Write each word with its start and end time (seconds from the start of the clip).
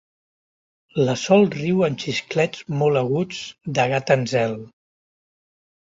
La 1.09 1.13
Sol 1.23 1.45
riu 1.57 1.83
amb 1.89 2.01
xisclets 2.05 2.65
molt 2.79 3.01
aguts, 3.05 3.45
de 3.79 3.89
gata 3.93 4.19
en 4.21 4.29
zel. 4.33 4.57